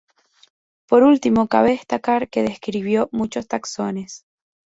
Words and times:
Por 0.89 1.03
último, 1.03 1.47
cabe 1.47 1.73
destacar 1.73 2.27
que 2.27 2.41
describió 2.41 3.07
muchos 3.11 3.47
taxones. 3.47 4.25